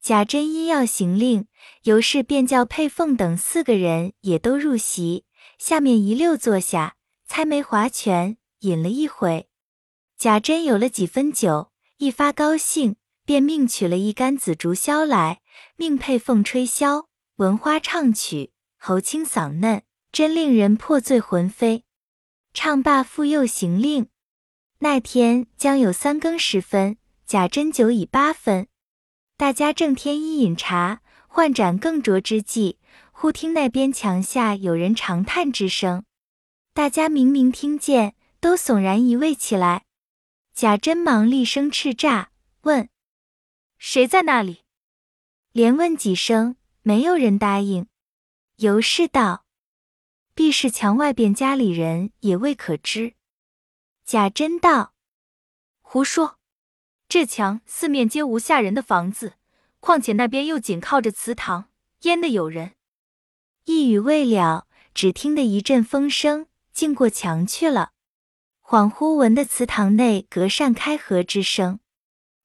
[0.00, 1.46] 贾珍因要行令，
[1.82, 5.26] 尤氏便叫佩凤等四个人也都入席，
[5.58, 6.96] 下面一溜坐下，
[7.26, 9.50] 猜梅划拳，饮了一回。
[10.16, 12.96] 贾珍有了几分酒，一发高兴，
[13.26, 15.42] 便命取了一杆紫竹箫来，
[15.76, 17.04] 命佩凤吹箫，
[17.36, 21.84] 闻花唱曲，喉清嗓嫩，真令人破醉魂飞。
[22.60, 24.08] 唱罢复又行令，
[24.80, 28.66] 那天将有三更时分，贾珍酒已八分，
[29.36, 32.78] 大家正添衣饮茶，换盏更酌之际，
[33.12, 36.02] 忽听那边墙下有人长叹之声，
[36.74, 39.84] 大家明明听见，都悚然一畏起来。
[40.52, 42.26] 贾珍忙厉声叱咤，
[42.62, 42.88] 问
[43.78, 44.64] 谁在那里？
[45.52, 47.86] 连问几声，没有人答应。
[48.56, 49.44] 尤氏道。
[50.38, 53.14] 必是墙外边家里人也未可知。
[54.04, 54.94] 贾珍道
[55.82, 56.36] ：“胡说！
[57.08, 59.32] 这墙四面皆无下人的房子，
[59.80, 61.70] 况且那边又紧靠着祠堂，
[62.02, 62.74] 焉得有人？”
[63.66, 67.90] 一语未了，只听得一阵风声，竟过墙去了。
[68.62, 71.80] 恍惚闻得祠堂内隔扇开合之声，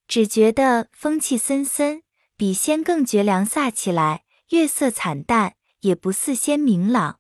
[0.08, 2.02] 只觉得风气森森，
[2.36, 4.26] 比先更觉凉飒起来。
[4.50, 7.20] 月色惨淡，也不似先明朗。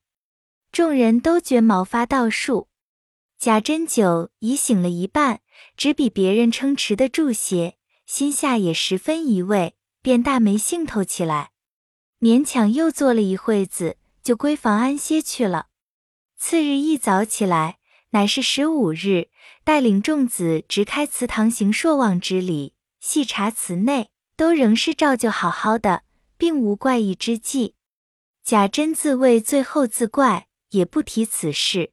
[0.74, 2.68] 众人都觉毛发倒竖，
[3.38, 5.42] 贾珍酒已醒了一半，
[5.78, 11.52] 只比别人撑持得住些，心下也十分疑味，便大没兴头起来，
[12.20, 15.68] 勉强又坐了一会子，就归房安歇去了。
[16.38, 17.78] 次日一早起来，
[18.10, 19.30] 乃是十五日，
[19.64, 26.02] 带领众子直开祠堂行朔望之礼，细查祠内，都仍是照旧好好的，
[26.36, 27.76] 并无怪异之迹。
[28.44, 30.48] 贾珍自谓最后自怪。
[30.74, 31.92] 也不提此事，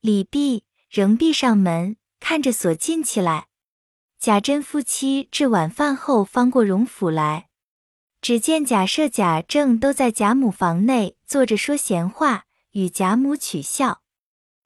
[0.00, 3.48] 李泌仍闭上门，看着锁进起来。
[4.18, 7.48] 贾珍夫妻至晚饭后方过荣府来，
[8.20, 14.02] 只见贾赦、贾政都在贾母房内坐着说闲话，与贾母取笑。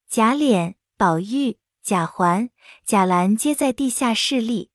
[0.08, 2.50] 贾琏、宝玉、贾环、
[2.84, 4.70] 贾兰皆在地下侍立。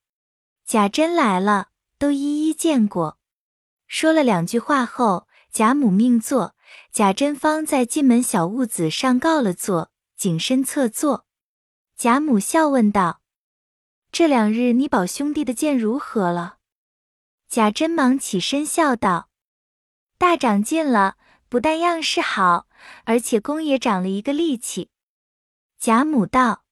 [0.64, 3.18] 贾珍来了，都一一见过，
[3.86, 6.56] 说了两句话后，贾母命坐。
[6.92, 11.24] 贾珍芳在进门小屋子上告了座，谨身侧坐。
[11.96, 13.22] 贾母笑问道
[14.12, 16.58] ：“这两日你宝兄弟的剑如何了？”
[17.48, 19.30] 贾珍忙起身笑道
[20.18, 21.16] ：“大长进了，
[21.48, 22.68] 不但样式好，
[23.04, 24.90] 而且功也长了一个力气。”
[25.80, 26.64] 贾母道：“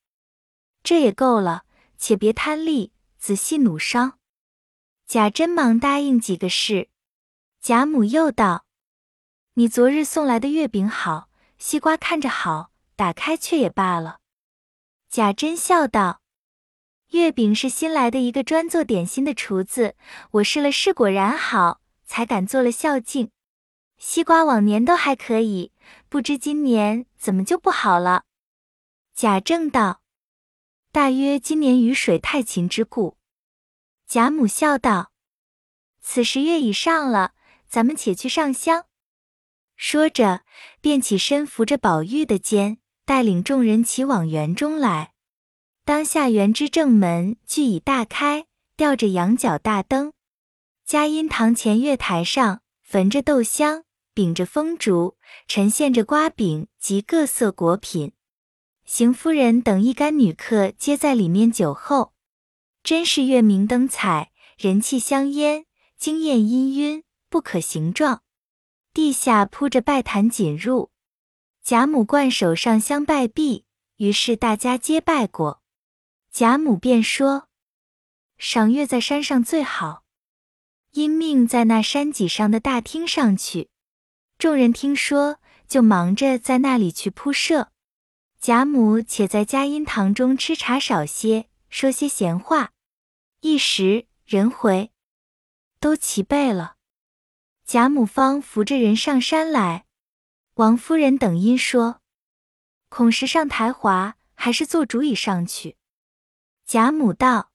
[0.85, 1.64] 这也够了，
[1.96, 4.18] 且别贪利，仔细弩伤。”
[5.09, 6.90] 贾珍忙答应几个事。
[7.62, 8.66] 贾母又道。
[9.54, 14.20] 你昨日送来的月饼好，西瓜看着好，打开却也罢了。
[15.08, 16.20] 贾珍笑道
[17.10, 19.96] ：“月饼是新来的一个专做点心的厨子，
[20.30, 23.32] 我试了试，果然好，才敢做了孝敬。
[23.98, 25.72] 西瓜往年都还可以，
[26.08, 28.22] 不知今年怎么就不好了。”
[29.12, 30.00] 贾政道
[30.92, 33.18] ：“大约今年雨水太勤之故。”
[34.06, 35.10] 贾母笑道
[36.00, 37.32] ：“此时月已上了，
[37.66, 38.86] 咱们且去上香。”
[39.82, 40.42] 说着，
[40.82, 45.14] 便起身扶着宝玉的肩，带领众人齐往园中来。
[45.86, 48.44] 当下园之正门俱已大开，
[48.76, 50.12] 吊着羊角大灯。
[50.84, 55.16] 嘉荫堂前月台上，焚着豆香，秉着风烛，
[55.48, 58.12] 陈献着瓜饼及各色果品。
[58.84, 62.12] 邢夫人等一干女客皆在里面酒后，
[62.82, 65.64] 真是月明灯彩，人气香烟，
[65.96, 68.20] 惊艳氤氲，不可形状。
[68.92, 70.88] 地下铺着拜坛锦褥，
[71.62, 73.64] 贾母冠手上香拜毕，
[73.96, 75.62] 于是大家皆拜过。
[76.33, 77.48] 贾母便说
[78.37, 80.03] ：“赏月在山上最好。”
[80.90, 83.68] 因命在那山脊上的大厅上去。
[84.38, 87.70] 众人听说，就忙着在那里去铺设。
[88.40, 92.72] 贾母且在嘉荫堂中吃茶少些，说些闲话。
[93.40, 94.90] 一时人回，
[95.79, 96.74] 都齐备了。
[97.72, 99.85] 贾母方扶着人上山来。
[100.54, 102.00] 王夫人等因说
[102.90, 105.76] ：“恐时上台滑，还是坐竹椅上去。”
[106.66, 107.52] 贾母道：“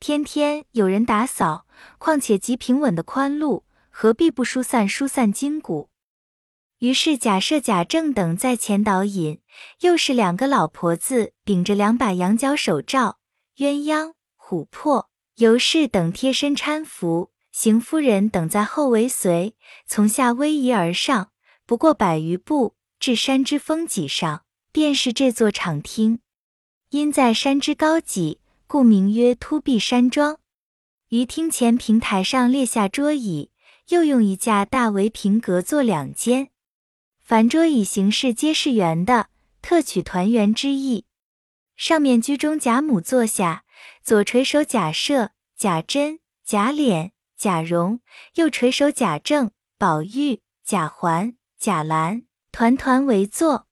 [0.00, 1.66] 天天有人打扫，
[1.98, 5.90] 况且极平稳的宽路，何必不疏散疏散筋骨？”
[6.80, 9.42] 于是贾赦、贾政等在前导引，
[9.80, 13.18] 又是两个老婆子秉着两把羊角手罩，
[13.56, 17.30] 鸳鸯、琥珀、尤氏等贴身搀扶。
[17.60, 21.32] 邢夫人等在后尾随，从下逶迤而上，
[21.66, 26.20] 不过百余步，至山之峰脊上，便是这座场厅。
[26.90, 30.38] 因在山之高脊，故名曰突壁山庄。
[31.08, 33.50] 于厅前平台上列下桌椅，
[33.88, 36.50] 又用一架大围屏隔作两间。
[37.20, 41.06] 凡桌椅形式皆是圆的，特取团圆之意。
[41.74, 43.64] 上面居中贾母坐下，
[44.04, 47.10] 左垂手贾赦、贾珍、贾琏。
[47.38, 48.00] 贾蓉
[48.34, 53.68] 又垂手贾政、宝玉、贾环、贾兰团团围坐，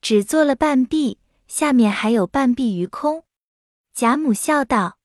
[0.00, 3.24] 只坐了半壁，下面还有半壁余空。
[3.92, 4.98] 贾母笑道：“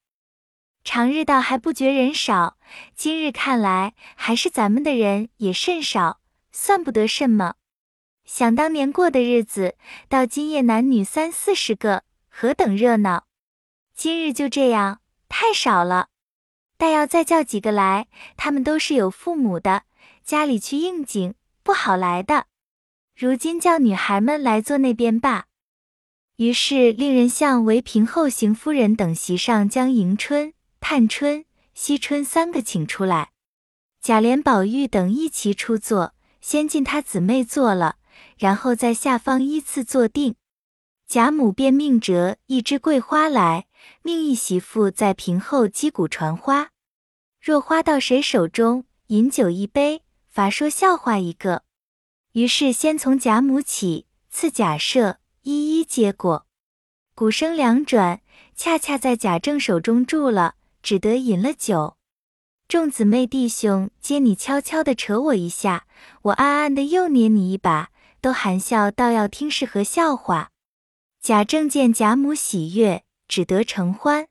[0.86, 2.60] 常日倒还不觉人少，
[2.96, 7.56] 今日看来，还是咱们的人也甚少，算不得什么。
[8.24, 9.76] 想当年过的日子，
[10.08, 13.26] 到今夜男女三四十个，何等热闹！
[13.96, 16.10] 今日就这样，太少了。”
[16.78, 19.84] 但要再叫几个来，他们都是有父母的，
[20.24, 22.46] 家里去应景，不好来的。
[23.16, 25.46] 如今叫女孩们来坐那边罢。
[26.36, 33.32] 于是令人向韦平后邢夫人等席上将迎春、探春、惜春三个请出来，
[34.00, 37.96] 贾琏、宝玉等一齐出座，先进他姊妹坐了，
[38.38, 40.36] 然后在下方依次坐定。
[41.08, 43.66] 贾母便命折一支桂花来。
[44.02, 46.70] 命一媳妇在屏后击鼓传花，
[47.42, 51.64] 若花到谁手中，饮酒一杯，罚说笑话一个。
[52.34, 56.46] 于是先从贾母起，次贾赦，一一接过。
[57.16, 58.22] 鼓声两转，
[58.56, 61.98] 恰恰在贾政手中住了，只得饮了酒。
[62.68, 65.88] 众姊妹弟兄皆你悄悄的扯我一下，
[66.24, 67.90] 我暗暗的又捏你一把，
[68.22, 70.52] 都含笑道要听是何笑话。
[71.22, 73.04] 贾政见贾母喜悦。
[73.28, 74.28] 只得承欢。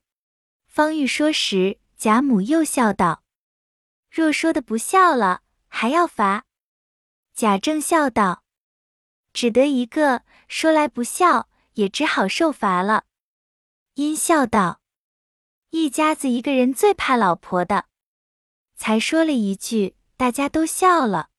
[0.67, 3.23] 方欲说时，贾母又笑道
[4.11, 6.45] ：“若说的不笑了，还要罚。”
[7.35, 8.43] 贾政笑道
[9.33, 13.05] ：“只得一个说来不笑，也只好受罚了。”
[13.95, 14.81] 因笑道
[15.71, 17.87] ：“一家子一个人最怕老婆的。”
[18.77, 21.31] 才说了一句，大家都笑了。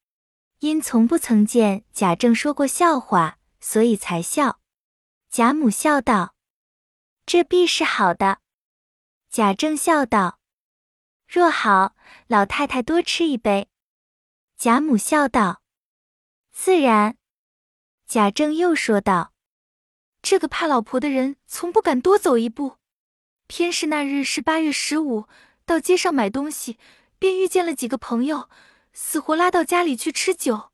[0.60, 4.60] 因从不曾见贾政说过笑话，所以才笑。
[5.30, 6.37] 贾母笑道。
[7.27, 8.39] 这必是好的。
[9.29, 10.39] 贾政笑道
[11.27, 11.93] ：“若好，
[12.27, 13.67] 老太太多吃一杯。”
[14.55, 15.61] 贾母笑道
[16.53, 17.17] ：“自然。”
[18.07, 19.33] 贾政又说道
[20.23, 22.77] ：“这个怕老婆的人，从不敢多走一步。
[23.47, 25.27] 偏是那日是八月十五，
[25.65, 26.77] 到街上买东西，
[27.19, 28.49] 便遇见了几个朋友，
[28.93, 30.71] 死活拉到家里去吃酒，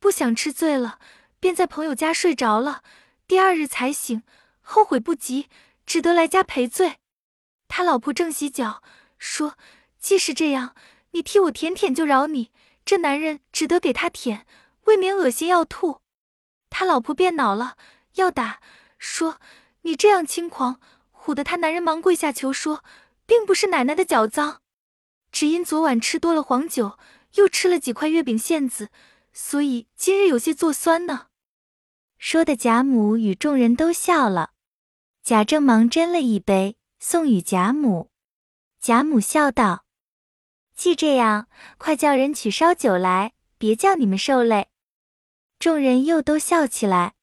[0.00, 0.98] 不想吃醉了，
[1.38, 2.82] 便在朋友家睡着了。
[3.28, 4.24] 第二日才醒，
[4.60, 5.48] 后悔不及。”
[5.86, 6.98] 只得来家赔罪。
[7.68, 8.82] 他老婆正洗脚，
[9.18, 9.56] 说
[9.98, 10.74] ：“既是这样，
[11.12, 12.50] 你替我舔舔就饶你。”
[12.84, 14.46] 这男人只得给他舔，
[14.84, 16.00] 未免恶心要吐。
[16.70, 17.76] 他老婆便恼了，
[18.14, 18.60] 要打，
[18.98, 19.40] 说
[19.82, 20.80] ：“你这样轻狂！”
[21.12, 22.84] 唬得他男人忙跪下求说
[23.26, 24.60] ：“并不是奶奶的脚脏，
[25.32, 26.96] 只因昨晚吃多了黄酒，
[27.34, 28.90] 又吃了几块月饼馅子，
[29.32, 31.26] 所以今日有些作酸呢。”
[32.18, 34.50] 说的贾母与众人都笑了。
[35.26, 38.12] 贾政忙斟了一杯，送与贾母。
[38.78, 39.84] 贾母笑道
[40.76, 41.48] ：“既这样，
[41.78, 44.68] 快叫人取烧酒来，别叫你们受累。”
[45.58, 47.14] 众人又都笑起来。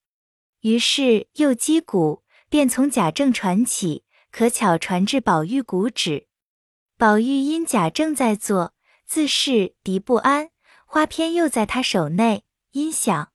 [0.60, 6.28] 于是又击鼓，便从贾政传起，可巧传至宝玉鼓止。
[6.98, 8.74] 宝玉因贾政在做，
[9.06, 10.50] 自是敌不安。
[10.86, 13.32] 花篇又在他手内，因想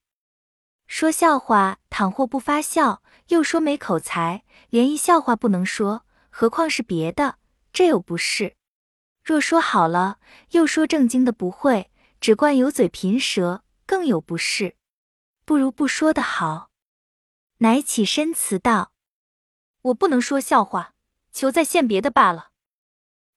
[0.86, 7.38] 说笑话，倘或不发笑，又说没口才，连一笑话不能说，何况是别的？
[7.72, 8.56] 这又不是。
[9.24, 10.18] 若说好了，
[10.50, 14.76] 又说正经的不会，只惯油嘴贫舌，更有不是。
[15.44, 16.70] 不如不说的好。
[17.58, 18.92] 乃起身辞道
[19.82, 20.94] ：“我不能说笑话，
[21.32, 22.50] 求再献别的罢了。”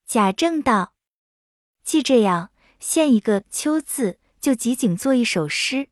[0.06, 0.94] 贾政道
[1.82, 2.50] ：“既这样。”
[2.82, 5.88] 献一个秋字，就即景做一首诗。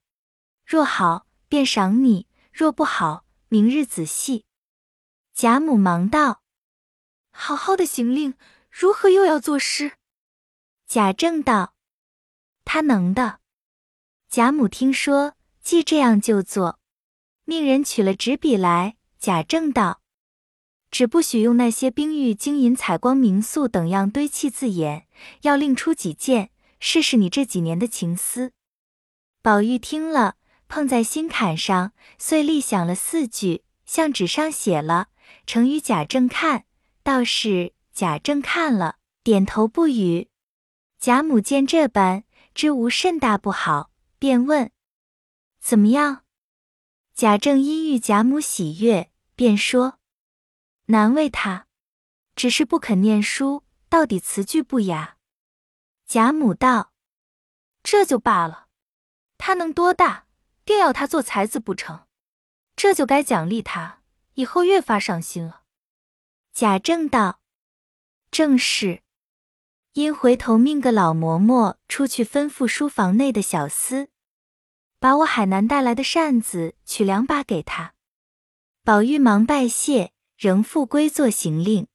[0.67, 4.45] 若好，便赏你；若不好，明日仔细。
[5.35, 6.45] 贾母忙道
[7.35, 8.35] ：“好好的行令，
[8.71, 9.95] 如何又要作诗？”
[10.87, 11.75] 贾政道
[12.65, 13.41] ：“他能的。”
[14.31, 16.79] 贾母听说，既这样就做，
[17.45, 18.97] 命人取了纸笔来。
[19.19, 20.01] 贾政道
[20.93, 25.09] ：“只不许用那些冰玉、金银、彩光、明素等样堆砌字眼，
[25.43, 28.53] 要另出几件。”试试你这几年的情思。
[29.43, 30.37] 宝玉听了，
[30.71, 35.09] 碰在心坎上，遂立想了四句，向纸上写了，
[35.45, 36.65] 呈与贾政看。
[37.03, 40.31] 倒是贾政看了，点头不语。
[41.01, 42.23] 贾母见这般，
[42.55, 43.91] 知无甚大不好，
[44.21, 44.71] 便问
[45.59, 46.25] ：“怎么样？”
[47.15, 49.99] 贾政因遇贾母喜悦，便说
[50.87, 51.67] ：“难为他，
[52.37, 55.17] 只是不肯念书，到底词句不雅。”
[56.07, 56.93] 贾母道
[57.83, 58.69] ：“这就罢了，
[59.37, 60.27] 他能多大，
[60.65, 62.07] 定要他做才子不成？
[62.77, 64.01] 这就该奖励他，
[64.35, 65.63] 以后越发上心了。”
[66.53, 67.41] 贾政道
[68.31, 69.03] ：“正是。
[69.95, 74.09] 因回头命个老嬷嬷出去吩咐书房内的小厮，
[74.99, 77.95] 把我海南带来的扇子取两把给他。”
[78.85, 81.89] 宝玉忙拜谢，仍复归坐行令。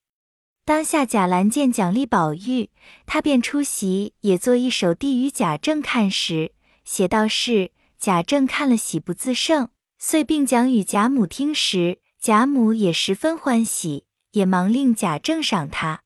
[0.66, 2.70] 当下贾兰见奖励宝玉，
[3.06, 6.54] 他便出席，也作一首递与贾政看时，
[6.84, 7.72] 写道是：
[8.06, 16.04] 贾政看了喜不自胜，遂并讲与贾母听时，贾母也十分欢喜，也忙令贾政赏他。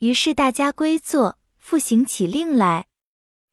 [0.00, 2.88] 于是大家归坐，复行起令来。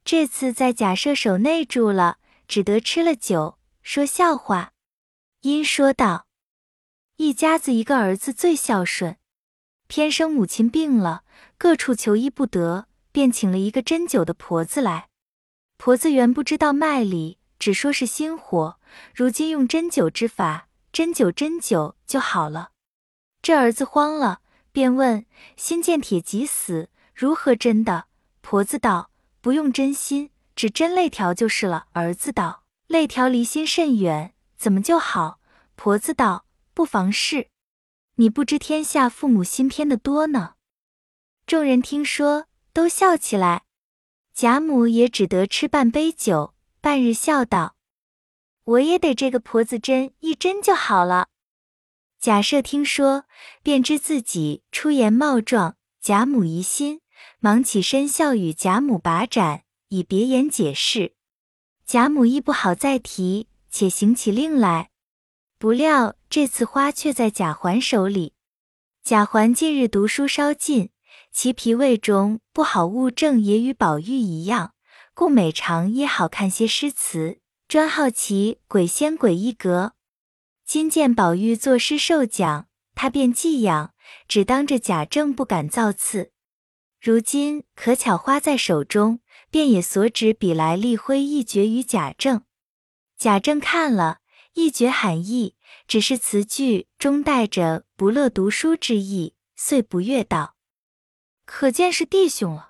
[0.04, 2.18] 这次在贾赦手内住了，
[2.50, 4.74] 只得吃了酒，说笑话。
[5.40, 6.28] 因说道：
[7.16, 9.16] 一家子一个儿子最孝顺。
[9.88, 11.24] 偏生母亲病了，
[11.58, 15.08] 各处求医不得，便请了一个针灸的婆子来。
[15.78, 18.80] 婆子原不知道脉理，只说是心火，
[19.14, 22.72] 如今用针灸之法，针灸针灸就好了。
[23.42, 24.42] 这儿子慌了，
[24.72, 25.26] 便问：
[25.58, 28.06] 心见铁即死，如何针的？
[28.42, 31.88] 婆子道：不用针心，只针肋条就是了。
[31.92, 35.40] 儿子道：肋条离心甚远，怎么就好？
[35.76, 37.48] 婆子道：不妨事。
[38.16, 40.56] 你不知天下父母心偏的多呢。
[41.46, 43.64] 众人听说，都笑起来。
[44.34, 47.76] 贾母也只得吃半杯酒，半日笑道
[48.64, 51.28] ：“我也得这个婆子针一针就好了。”
[52.20, 53.26] 贾赦听说，
[53.64, 57.02] 便知自己出言冒撞，贾母疑心，
[57.40, 61.16] 忙起身笑与贾母把盏，以别言解释。
[61.86, 64.90] 贾母亦不好再提，且行起令来。
[65.58, 68.34] 不料这次花却在贾环手里。
[69.04, 70.92] 贾环近日读书稍进，
[71.32, 74.74] 其脾胃中不好物症也与宝玉一样，
[75.20, 79.92] 故每常也好看些诗词，专好奇鬼仙鬼一格。
[80.66, 83.94] 今见宝玉作诗受奖，他便寄养，
[84.30, 86.32] 只当着贾政不敢造次。
[87.02, 89.20] 如今可巧花在手中，
[89.52, 92.44] 便也所指笔来立挥一绝于贾政。
[93.18, 94.20] 贾政看了。
[94.54, 100.56] 一绝罕意，只是词句中带着不乐读书之意，遂不悦道
[101.46, 102.69] ：“可见是弟兄了。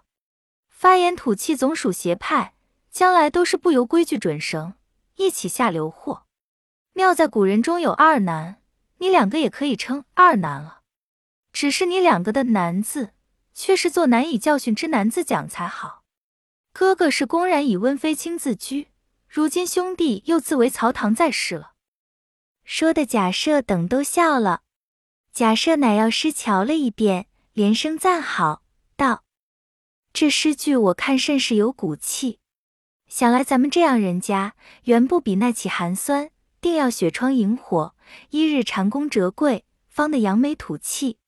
[0.79, 2.53] 发言吐气总属邪派，
[2.89, 4.75] 将来都是不由规矩准绳，
[5.17, 6.23] 一起下流货。
[6.93, 8.61] 妙在古人中有二难，
[8.99, 10.79] 你两个也可以称二难了。
[11.51, 13.09] 只是你两个的难字，
[13.53, 16.05] 却是做难以教训之难字讲才好。
[16.71, 18.87] 哥哥是公然以温妃卿自居。”
[19.27, 21.73] 如今兄弟又自为曹堂在世了，
[22.63, 24.61] 说的贾赦等都笑了。
[25.33, 28.63] 贾赦乃要诗瞧了一遍，连声赞好
[30.19, 32.39] ，：“这诗句我看甚是有骨气。
[33.07, 34.53] 想来咱们这样人家，
[34.83, 37.95] 原不比那起寒酸，定要雪窗萤火，
[38.31, 41.19] 一日蟾宫折桂，方得扬眉吐气。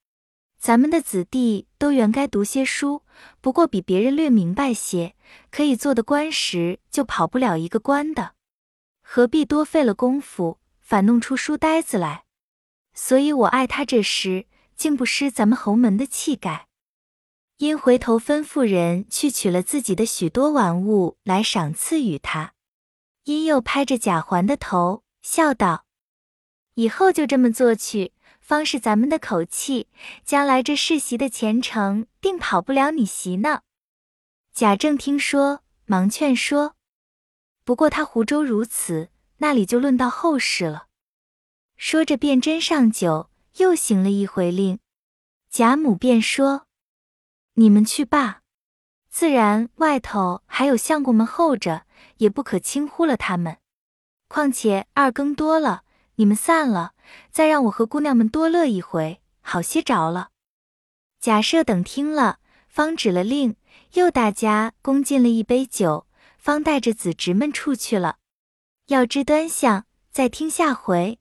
[0.59, 3.03] 咱们的子弟都原该读些书，
[3.39, 5.15] 不过比别人略明白些。”
[5.49, 8.33] 可以做的官时，就跑不了一个官的，
[9.01, 12.25] 何必多费了功夫，反弄出书呆子来？
[12.93, 16.67] 所以我爱他这诗，竟不失咱们侯门的气概。
[17.61, 22.55] 因回头吩咐人去取了自己的许多玩物来赏赐与他。
[23.25, 25.85] 因又拍着贾环的头，笑道
[26.73, 29.87] ：“以后就这么做去，方是咱们的口气。
[30.25, 33.61] 将来这世袭的前程，定跑不了你袭呢。”
[34.55, 36.75] 贾政听说，忙劝说
[37.63, 40.87] ：“不过他湖州如此，那里就论到后事了。”
[41.77, 44.79] 说着便斟上酒，又行了一回令。
[45.51, 46.65] 贾母便说。
[47.55, 48.41] 你们去罢，
[49.09, 51.85] 自然外头还有相公们候着，
[52.17, 53.57] 也不可轻忽了他们。
[54.27, 55.83] 况且二更多了，
[56.15, 56.93] 你们散了，
[57.29, 60.29] 再让我和姑娘们多乐一回，好些着了。
[61.19, 63.55] 贾赦等听了，方止了令，
[63.93, 68.17] 又大家恭敬了一杯酒，方带着子侄们出去了。
[68.87, 71.20] 要知端详，再听下回。